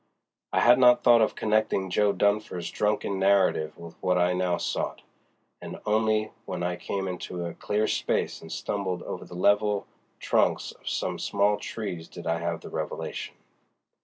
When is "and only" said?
5.61-6.31